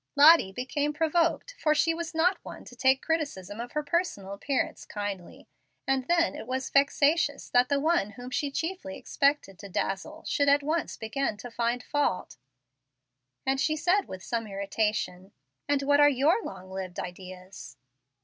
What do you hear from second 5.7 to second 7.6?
and then it was vexatious